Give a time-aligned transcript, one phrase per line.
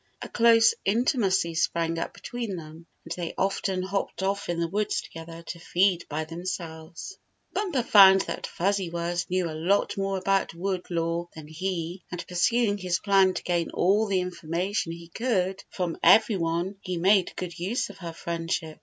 [0.19, 5.01] A close intimacy sprang up between them, and they often hopped off in the woods
[5.01, 7.19] together to feed by themselves.
[7.53, 12.27] Bumper found that Fuzzy Wuzz knew a lot more about wood lore than he, and
[12.27, 17.35] pursuing his plan to gain all the information he could from every one he made
[17.35, 18.79] good use of her friendship.